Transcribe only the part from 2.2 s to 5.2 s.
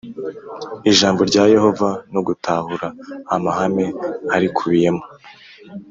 gutahura amahame arikubiyemo